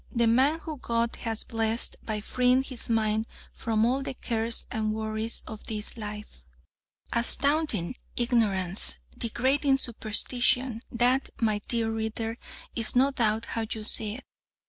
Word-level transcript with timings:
The 0.11 0.25
man 0.25 0.57
whom 0.61 0.79
God 0.79 1.15
has 1.17 1.43
blessed 1.43 1.95
by 2.03 2.21
freeing 2.21 2.63
his 2.63 2.89
mind 2.89 3.27
from 3.53 3.85
all 3.85 4.01
the 4.01 4.15
cares 4.15 4.65
and 4.71 4.95
worries 4.95 5.43
of 5.45 5.65
this 5.65 5.95
life. 5.95 6.41
Astounding 7.13 7.95
ignorance! 8.15 8.97
Degrading 9.15 9.77
superstition! 9.77 10.81
That, 10.91 11.29
my 11.39 11.59
dear 11.67 11.91
reader, 11.91 12.39
is 12.75 12.95
no 12.95 13.11
doubt 13.11 13.45
how 13.45 13.67
you 13.71 13.83
see 13.83 14.15
it. 14.15 14.25